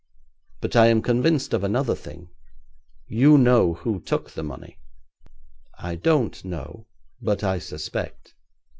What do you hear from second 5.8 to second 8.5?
don't know, but I suspect.'